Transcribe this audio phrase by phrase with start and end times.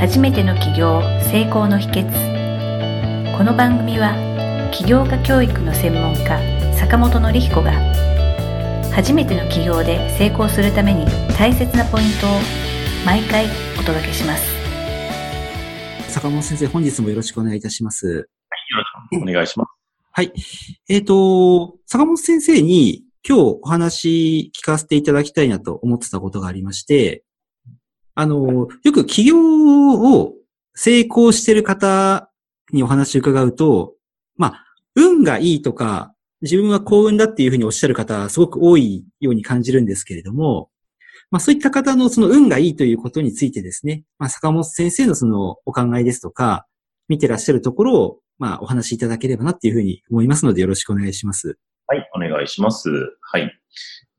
[0.00, 4.16] 初めての起業成功の秘訣この番組は
[4.72, 6.40] 起業家教育の専門家
[6.74, 7.72] 坂本典彦が
[8.94, 11.04] 初めての起業で成功するために
[11.36, 12.30] 大切なポイントを
[13.04, 13.44] 毎回
[13.78, 14.42] お届けします
[16.08, 18.06] 坂本先生、本日もよろしくお願いいたします。
[18.06, 18.14] よ
[19.12, 19.68] ろしくお願いします。
[20.12, 20.32] はい。
[20.88, 27.22] えっ、と、坂本先生に今日お話聞かせていただきたいなと思ってたことがありまして、
[28.20, 30.34] あの、よく起業を
[30.74, 32.30] 成功してる方
[32.70, 33.94] にお話を伺うと、
[34.36, 40.68] まあ、運がいいとか、自分は幸運だっていうふうにおっしゃる方、すごく多いように感じるんですけれども、
[41.30, 46.66] まあそういった方のその運がいいということについてですね、まあ坂本先生のそのお考えですとか、
[47.08, 51.56] 見てらっしゃるところを、まあお話しいただければなっていうふうに思いますのでよろしくお願いします。
[52.40, 52.90] 願いします。
[53.20, 53.56] はい。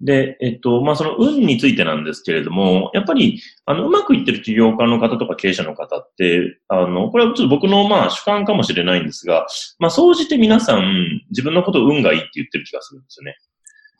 [0.00, 9.46] で、えっと、まあ、その運についてなんですけれども、やっぱり、あの、うまくいってる起業家の方とか経営者の方って、あの、これはちょっと僕の、まあ、主観かもしれないんですが、
[9.78, 13.36] まあ、総じて皆さん、自分のことを運がいいって言ってる気がするんですよね。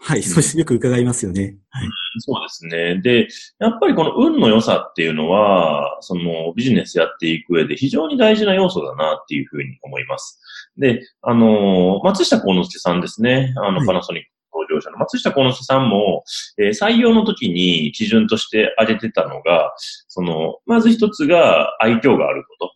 [0.02, 0.58] はい、そうです。
[0.58, 1.56] よく伺いますよね。
[1.68, 1.88] はい。
[2.18, 3.00] そうですね。
[3.02, 10.40] で、やっぱりこの運の良さっていうのは、そのビジネスやっていく上で非常に大事な要素だなっていうふうに思います。
[10.78, 13.52] で、あの、松下幸之助さんですね。
[13.58, 16.24] あの、はいパナソニック工場者の松下幸之助さんも、
[16.58, 19.74] えー採用の時に基準として挙げてたのが、
[20.08, 22.72] その、まず一つが愛嬌があるこ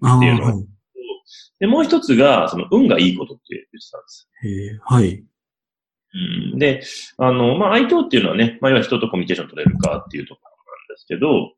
[0.00, 0.16] と。
[0.16, 0.66] っていうのははい。
[1.60, 4.28] で、もう一つが、その運がいいことって言ってたんです。
[4.42, 5.24] へえはい。
[6.14, 6.82] うんで、
[7.18, 11.52] あの、まあ、愛嬌っていうのはね、まあ、要は人とコミュニケーション取れるかっていうところなんですけど、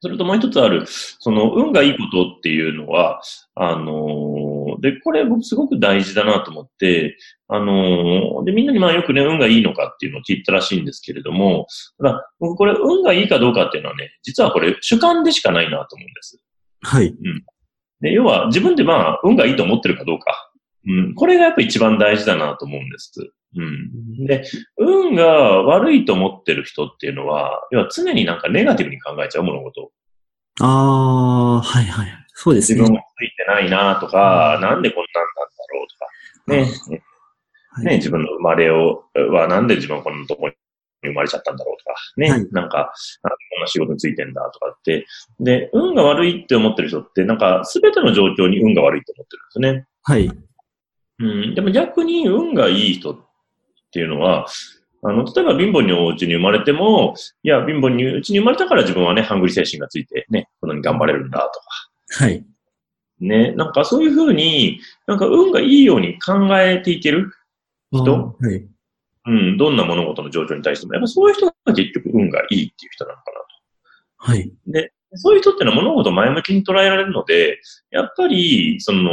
[0.00, 3.20] それともう一つある、その、運がいいことっていうのは、
[3.54, 7.16] あの、で、これ僕すごく大事だなと思って、
[7.48, 11.66] あの、で、みんなにまあよくね、運がいいのかっていうのを聞いたらしいんですけれども、
[11.98, 16.38] ただ、僕これ運がいいかどうかっていうのはね、実はこれ主観でしかないなと思うんです。
[16.82, 17.14] はい。
[18.00, 20.50] で、要は自分でまあ、運がいいと思ってるかどうか。
[20.86, 21.14] うん。
[21.14, 23.32] これがやっぱ一番大事だなと思うんです。
[23.56, 24.26] うん。
[24.26, 24.44] で、
[24.76, 25.24] 運が
[25.62, 29.90] 悪いと思ってる人っていうのは、要は常になんかネガティブに考えちゃう物事を。
[30.60, 32.08] ああ、はいはい。
[32.34, 32.80] そうですね。
[32.80, 37.00] 自分がついてないなとか、なんでこんなんなんだろうとか、ね、
[37.70, 40.54] はいね、自分の生まれを、はなんで自分はこんなとこに
[41.02, 42.92] 生まれちゃったんだろうとか、ね、はいなんか、
[43.22, 45.06] なんでこんな仕事についてんだとかって。
[45.40, 49.86] で、運が悪いって思ってる人って、なんか全ての状況に運が悪いと思ってるんですね。
[50.02, 50.30] はい。
[51.18, 53.16] うん、でも逆に運がいい人っ
[53.96, 54.46] ていうのは、
[55.02, 61.60] あの、例えば貧乏にお家に生まれても、いや、貧乏にうちに生まれたから自分はね、ハングリー精神がついてね、こんなに頑張れるんだと
[62.18, 62.44] か、はい。
[63.20, 67.32] ね、なんかそういうふうに、なんか運がいいように考えていける
[67.90, 68.36] 人？
[68.38, 68.68] はい。
[69.28, 74.50] うん、どんな物事の状況に対しても、やっぱそういう人が結局運がいいっていう人なのかなはい。
[74.50, 74.72] と。
[74.72, 79.10] で、そういう人ってのは物事を前向きに捉えられるので、やっぱり、その、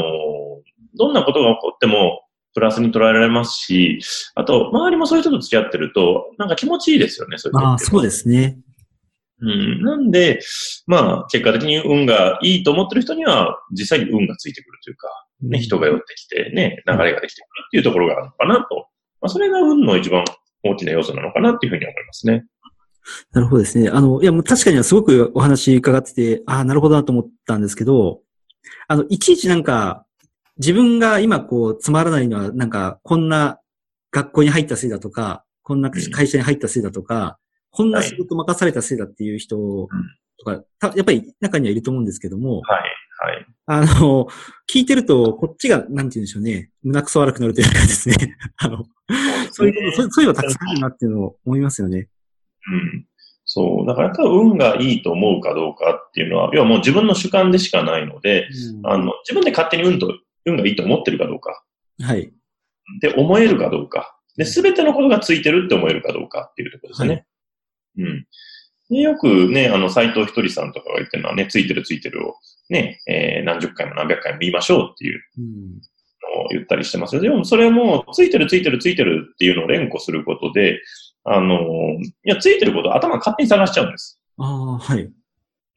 [0.95, 2.22] どんなことが起こっても、
[2.53, 3.99] プラスに捉えられますし、
[4.35, 7.77] あと、周りもそういう人と付き合ってると、なんか気持ちいいですよね、そういう人ああ。
[7.79, 8.57] そうですね。
[9.41, 9.81] うん。
[9.81, 10.39] なんで、
[10.87, 15.07] まあ、結果的に運がいいと思ってる人には、実際に運がついてくるというか、
[15.41, 18.87] ね、人が寄ってきて、ね、流れができてくるっていうところがあるのかなと。
[19.21, 20.23] まあ、それが運の一番
[20.63, 22.45] 大きな要素なのかなっていうふうに思いますね。
[23.33, 23.89] なるほどですね。
[23.89, 28.21] あの、いや、もう確かにはすごくお話伺ってて、ああ、なるほどなと思ったんですけど、
[28.87, 30.05] あの、いちいちなんか、
[30.57, 33.59] 自分が今こう、つまらないのは、なんか、こんな
[34.11, 37.39] 学校に入ったせいだとか、こんな会社に入ったせいだとか、
[37.71, 42.81] こんな仕事任されたせいだっていう人とか、たやっぱり中にはいると思うんですけども、はい、
[43.17, 43.45] はい。
[43.65, 44.27] あの、
[44.69, 48.15] 聞いてると、こっちが、なんて言うんでしょうね、胸くそ悪くなるというかですね、
[48.57, 48.83] あの、
[49.51, 52.09] そういうこと、そうそういうのたくさんあるなっていうのを思いますよね。
[52.67, 53.05] うん。
[53.45, 53.87] そう。
[53.87, 58.47] だからやっぱ運がいいと思うかどうかっていうのは、要はもう自分の主観でしかないので、
[58.83, 60.13] あの、自分で勝手に運と、
[60.45, 61.63] 運がいいと思ってるかどうか。
[62.01, 62.21] はい。
[62.23, 62.29] っ
[63.01, 64.17] て思えるかどうか。
[64.37, 67.25] で、すべてのことがついてるって思えるかどうかっていうところですね。
[67.97, 68.27] うん。
[68.89, 72.35] でよくね、あの、斎藤ひとりさんとかが言ってるのはね、ついてるついてるを
[72.69, 75.81] ね、えー何十回も何百回も言いましょうっていううん
[76.35, 77.21] のを言ったりしてますよ。
[77.21, 80.81] でも、それも、ついてるついてるついてるっていうのを連呼することで、
[81.23, 84.19] あの、いや、ついてることを頭が勝手に探しちゃうんです。
[84.37, 85.09] ああ、はい。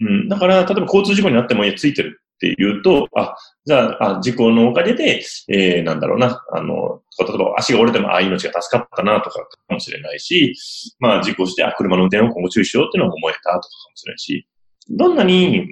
[0.00, 0.28] うん。
[0.28, 3.34] だから、例えば交通事故になっても、いや、ついてるって言うと、あ、
[3.64, 10.54] じゃあ、あ事故のおかげで、えー、なんだろうな、あの、例えば足が折れても、あ、命が助かったなとかかもしれないし、
[10.98, 13.60] まあ、事故して、あ、車の運転を今後注意しようっていうのを思えたとかかも
[13.96, 14.46] しれないし、
[14.90, 15.66] どんなに、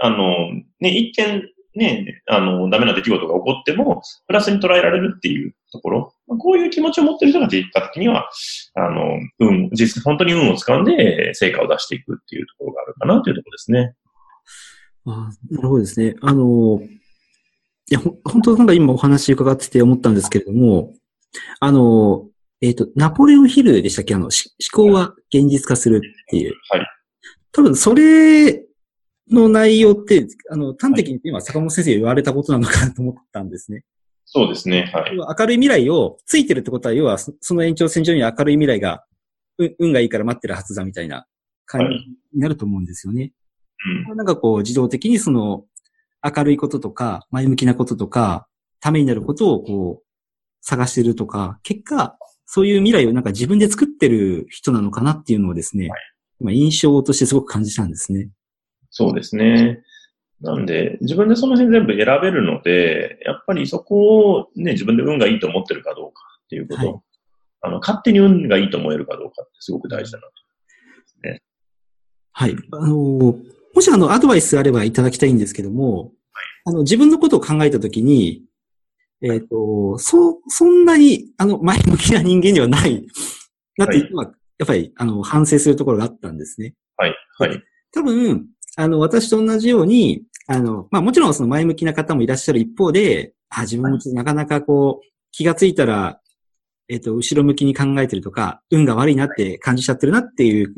[0.00, 1.42] あの、ね、一見、
[1.74, 8.30] ね、あの、ダメな出来事が起こっても、プラスに捉えられるっていうところ、こういう気持ちを持ってる人が結果的には、
[8.74, 13.94] あの、運、実際本当に運を掴んで成果を出していくっていうところがあるかなというところですね。
[15.06, 16.16] あなるほどですね。
[16.20, 16.80] あの、
[17.90, 20.94] いや、ほ本当なんか今お話伺ってて思ったんですけれども、
[21.60, 22.28] あの、
[22.60, 24.14] えっ、と、ナポレオンヒルでしたっけ？
[24.14, 26.00] あの、し思考は現実化するっ
[26.30, 26.54] ていう。
[26.70, 26.86] はい。
[27.52, 28.64] 多分それ
[29.30, 33.84] の内容って、あの、端的に今坂本先生言われたことなのかなと思ったんですね。
[34.24, 34.90] そうですね。
[34.92, 35.16] はい。
[35.16, 39.04] 明るい未来をついてるってことは、要はそその延長線上に明るい未来が、
[39.58, 41.26] う運がいいから待ってるはずだみたいな
[41.64, 41.94] 感じはい
[42.32, 43.32] になると思うんですよね。
[44.08, 44.16] うん。
[44.16, 45.64] なんかこう自動的にその
[46.22, 48.48] 明るいこととか前向きなこととか
[48.80, 50.06] ためになることをこう
[50.60, 55.90] 探してるとか、結果そういう未来をなんか自分で作ってる人なのかなっていうのをですね、
[56.40, 58.30] 今印象としてすごく感じたんですね。
[58.90, 59.82] そうですね。
[60.40, 67.00] なんで、自分でその辺全部選べるので、やっぱりそこをね、自分で運がいいと思ってるかどうかっていうこと、はい
[67.62, 70.32] あの、勝手に運がいいと思えるかどうかってすごく大事だなと。
[72.32, 72.56] はい。
[72.72, 76.12] あのーもしあのアドバイスあればいただきたいんですけども、
[76.64, 78.42] あの自分のことを考えたときに、
[79.20, 83.06] えっ、と、そう、そんなに、あの、前向きな人間ではない、
[83.76, 84.22] なって、はい今
[84.58, 86.72] やっぱり、あの、反省するところがあったんですね。
[86.96, 87.14] はい。
[87.38, 87.62] はい。
[87.92, 88.46] 多分、
[88.76, 96.18] あの、私と同じように、あの、まあもちろんその前向きな方もいらっしゃる一方で、あ、自分もなかなかこう、気がついたら、
[96.88, 100.74] えっ、と、後ろ向きに考えてるとか、運が悪いなって感じちゃってるなっていう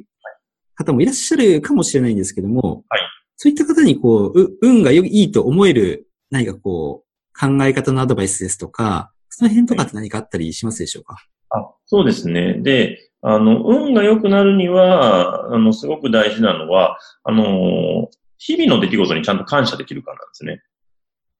[0.78, 3.00] 方もいらっしゃるかもしれないんですけども、はい
[3.40, 11.18] そういった方にこう、う運がよいいと思える何かこう、考え方のアドバイスですとか、その辺とかって何かあったりしますでしょうか？
[11.50, 12.54] あ、そうですね。
[12.54, 18.08] で、あの、運が良くなるには、あの、すごく大事なのは、あの、
[18.38, 20.60] 日々の出来事にちゃんと感謝できるかなんですね。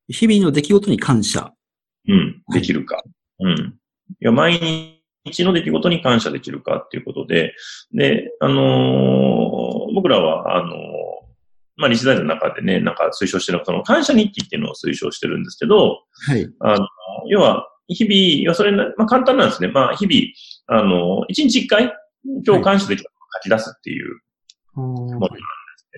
[0.07, 1.53] 日々の出来事に感謝。
[2.07, 3.03] うん、できるか。
[3.41, 3.57] うん。
[3.57, 4.98] いや、毎日
[5.45, 7.55] の出来事に感謝できるかっていうことで、
[7.93, 10.79] で、あのー僕らは、あのー
[11.77, 16.49] まあ、西大の中でね、なんか推奨してるのは、その感謝日記っていうのを推奨してるんですけど、はい。
[16.61, 16.87] あの、
[17.29, 19.69] 要は、日々、それな、まあ、簡単なんですね。
[19.69, 21.93] まあ、日々、あの、一日一回、
[22.45, 24.21] 今日感謝できたことを書き出すっていう
[24.75, 25.21] ものなん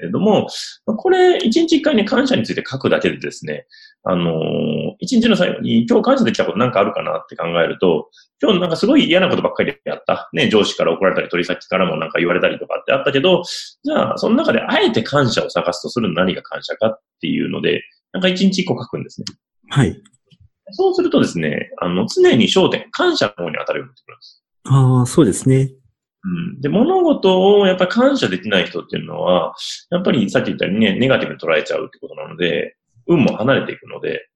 [0.01, 0.49] けれども、
[0.87, 3.67] まあこれ、一日一回ね、感謝について書くだけでですね、
[4.03, 8.11] あのー一日の最後に今日感謝できたことなんかあるかなって考えると、
[8.43, 10.29] 今日なんかすごい嫌なことばっかりやった。
[10.33, 13.43] ね、上司から怒られたり、取り先からもなんか言われたりとかってあったけど、
[13.83, 17.83] じゃあ、その中であえて感謝を探すとする何が感謝かっていうので、
[18.13, 19.27] なんか一日一個書くんですね。
[19.71, 20.01] はい。
[20.73, 24.45] そうするとですね、あの、常に焦点、感謝の方に当たるようになってくるんです。
[24.65, 25.71] ああ、そうですね。
[26.23, 26.61] うん。
[26.61, 29.55] で、物事をやっぱり感謝できない人っていうのは、
[29.91, 32.77] やっぱりさっき言ったようにね、ネガティブに捉えちゃうってことなので、
[33.07, 34.29] 運も離れていくので、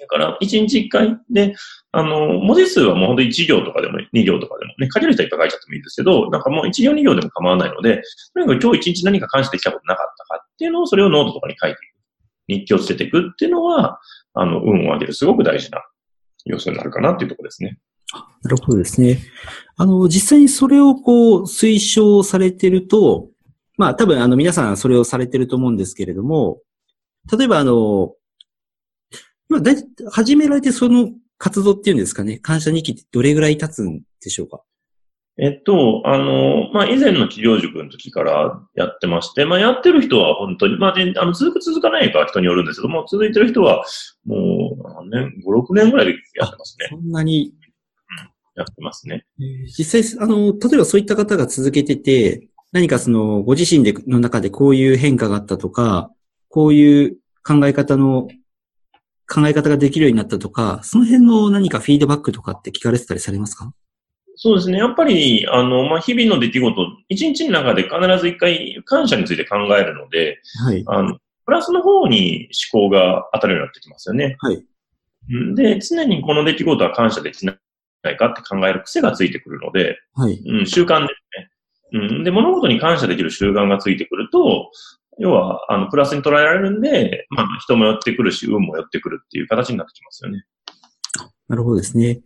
[0.00, 1.54] だから、1日1回で、
[1.92, 11.90] あの、文字数はもう本当1行とかでも2行とかでもね、書ける人はいっぱい書いちゃってもいいんですけど、なんかもう1行2行でも構わないので、とにかく今日1日何か感謝できたことなかったかっていうのを、それをノートとかに書いていく。
[12.48, 14.00] 日記をつけていくっていうのは、
[14.34, 15.82] あの、運を上げるすごく大事な
[16.46, 17.78] 要素になるかなっていうところですね。
[18.12, 19.18] なるほどですね。
[19.76, 23.28] あの、実際にそれをこう、推奨されてると、
[23.76, 26.60] まあ多分あの皆さんそれをされてると思うんですけれども、
[27.36, 28.14] 例えばあの、
[29.48, 29.76] 今だい
[30.10, 34.62] 始められてその活動っていうんですかね、感謝日記ってどれぐらい経つんでしょうか？
[35.38, 43.82] えっと、あの、まあ、以前の企業塾の時からやってまして、まあ、やってる人は本当に、まあ、で、あの、続く続かないかは人によるんですけども、続いてる人は、
[44.26, 46.88] もう、何年、5、6年ぐらいでやってますね。
[46.90, 47.54] そんなに、
[48.60, 49.24] やってますね。
[49.76, 56.10] 実際、あの、例えばそういった方が続けてて、何かその、ご自身での中でこういう変化があったとか、
[56.48, 58.28] こういう考え方の、
[59.32, 63.72] 考え方ができるようになったとか、その辺の何かフィードバックとかって聞かれてたりされますか？
[64.36, 64.78] そうですね。
[64.78, 70.82] やっぱり、あの、まあ、日々の出来事、一日の中で必ず一回感謝について考えるので、はい。
[70.86, 74.36] あの、プラスの方に思考が当たるようになってきますよね。
[74.38, 74.64] はい。
[75.30, 77.56] うんで、常にこの出来事は感謝できな
[78.08, 80.40] いかって考える癖がついてくるので、はい。
[80.46, 81.08] うん、習慣で
[81.92, 82.10] すね。
[82.12, 82.24] うん。
[82.24, 84.70] で、物事に感謝できる習慣がついてくると、
[85.18, 90.44] 要は、あの、プラスに捉えられるんで、まあ、人も寄ってくるし、運も寄ってくるっていう形になってきますよね。
[91.48, 92.20] なるほどですね。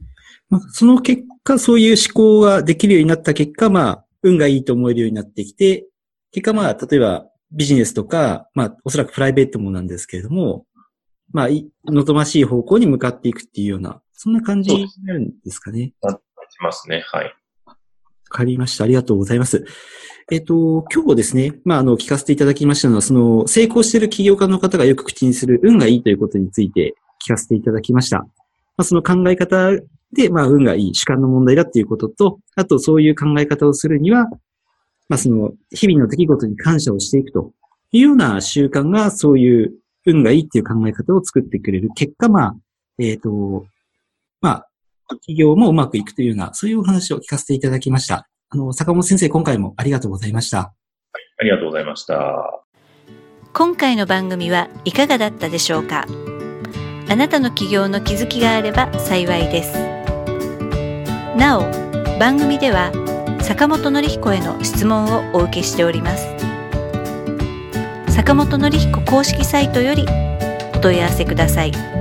[0.50, 5.86] まあ、その結果、そういう思考ができるようになった結果、まあ、運がいいと思えるようになってきて、
[6.30, 10.66] 結果まあ、例えばビジネスとか、まあ、おそらくプライベートもなんですけれども、
[11.32, 15.92] まあ、い望ましい方向に向かっていくっていうような、そんな感じになるんですかね。
[16.02, 17.04] なってきますね。
[17.06, 17.34] はい。
[17.66, 17.76] わ
[18.30, 18.84] かりました。
[18.84, 19.64] ありがとうございます。
[20.30, 26.94] えっ、と、今日ですね、まあ、あの、聞かせていただきましたのは、その、成功している起業家の方がよく口にする運がいいということについて
[27.24, 28.18] 聞かせていただきました。
[28.18, 28.28] ま
[28.78, 29.70] あ、その考え方
[30.12, 34.26] で、まあ、運がいい主観の問題だっていうことと、あと、そういう考え方をするには、
[35.08, 37.52] まあ、その、日々の出来事に感謝をしていくと
[37.92, 39.74] いうような習慣がそういう
[40.06, 42.56] 運がいいっていう考え方を作ってくれる結果、まあ、
[42.98, 43.66] えっ、と、
[44.44, 44.68] まあ、
[45.22, 48.28] 企業もうまくいくというような、そういうお話を聞かせていただきました。
[48.50, 50.74] あの、坂本先生、今回もありがとうございました。
[51.38, 52.62] ありがとうございました。
[53.54, 56.04] 今回の番組はいかがだったでしょうか？
[57.08, 59.78] あなたの起業の気づきがあれば幸いです。
[61.38, 61.62] なお、
[62.18, 62.92] 番組では
[63.40, 66.28] 坂本典彦への質問をお受けしております。
[68.08, 70.04] 坂本典彦公式サイトより
[70.74, 71.93] お問い合わせください。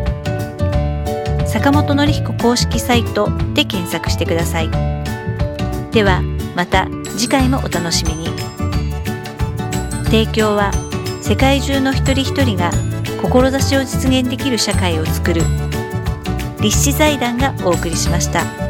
[1.54, 4.72] 坂本典彦公式サイトで検索してください。
[5.92, 6.24] では、
[6.56, 8.30] また次回もお楽しみに。
[10.06, 10.72] 提供は
[11.22, 12.72] 世界中の一人一人が
[13.22, 15.44] 志を実現できる社会をつくる
[16.60, 18.63] 立志財団がお送りしました。